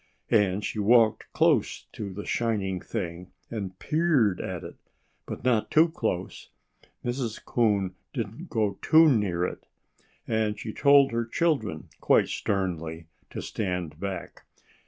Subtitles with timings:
[0.31, 4.77] And she walked close to the shining thing and peered at it.
[5.27, 6.49] But not too close!
[7.05, 7.45] Mrs.
[7.45, 9.67] Coon didn't go too near it.
[10.27, 14.45] And she told her children quite sternly to stand back.